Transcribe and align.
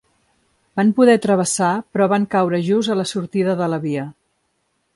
Van 0.79 0.93
poder 0.99 1.15
travessar 1.25 1.69
però 1.97 2.07
van 2.15 2.25
caure 2.33 2.63
just 2.71 2.93
a 2.95 2.97
la 3.03 3.07
sortida 3.13 3.55
de 3.61 3.69
la 3.75 3.83
via. 3.87 4.07